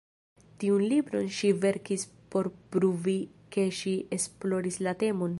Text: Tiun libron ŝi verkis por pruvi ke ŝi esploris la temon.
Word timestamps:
Tiun 0.61 0.85
libron 0.91 1.27
ŝi 1.39 1.51
verkis 1.65 2.05
por 2.35 2.49
pruvi 2.75 3.17
ke 3.57 3.67
ŝi 3.81 3.95
esploris 4.19 4.81
la 4.89 4.95
temon. 5.05 5.29